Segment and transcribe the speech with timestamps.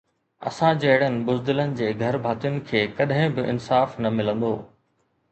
[0.51, 4.51] اسان جهڙن بزدلن جي گهر ڀاتين کي ڪڏهن به انصاف نه ملندو